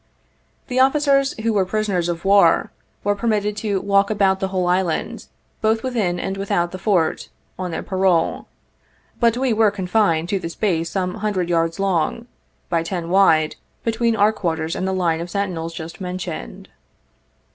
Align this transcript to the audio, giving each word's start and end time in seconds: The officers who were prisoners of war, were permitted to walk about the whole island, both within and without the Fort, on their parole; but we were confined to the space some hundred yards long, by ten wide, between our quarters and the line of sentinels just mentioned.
The 0.65 0.79
officers 0.79 1.33
who 1.43 1.53
were 1.53 1.63
prisoners 1.63 2.09
of 2.09 2.25
war, 2.25 2.71
were 3.03 3.13
permitted 3.13 3.55
to 3.57 3.79
walk 3.79 4.09
about 4.09 4.39
the 4.39 4.47
whole 4.47 4.65
island, 4.65 5.27
both 5.61 5.83
within 5.83 6.19
and 6.19 6.37
without 6.37 6.71
the 6.71 6.79
Fort, 6.79 7.29
on 7.59 7.69
their 7.69 7.83
parole; 7.83 8.47
but 9.19 9.37
we 9.37 9.53
were 9.53 9.69
confined 9.69 10.27
to 10.29 10.39
the 10.39 10.49
space 10.49 10.89
some 10.89 11.13
hundred 11.21 11.49
yards 11.49 11.79
long, 11.79 12.25
by 12.67 12.81
ten 12.81 13.09
wide, 13.09 13.57
between 13.83 14.15
our 14.15 14.33
quarters 14.33 14.75
and 14.75 14.87
the 14.87 14.91
line 14.91 15.21
of 15.21 15.29
sentinels 15.29 15.71
just 15.71 16.01
mentioned. 16.01 16.69